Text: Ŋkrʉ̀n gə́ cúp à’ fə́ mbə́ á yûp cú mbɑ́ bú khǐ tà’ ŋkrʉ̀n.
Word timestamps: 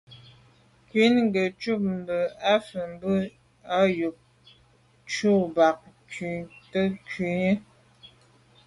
Ŋkrʉ̀n 0.83 1.15
gə́ 1.33 1.47
cúp 1.61 1.83
à’ 2.51 2.53
fə́ 2.67 2.83
mbə́ 2.93 3.15
á 3.77 3.79
yûp 3.99 4.17
cú 5.11 5.29
mbɑ́ 5.49 5.67
bú 5.79 5.87
khǐ 6.11 6.29
tà’ 6.71 6.81
ŋkrʉ̀n. 6.93 7.55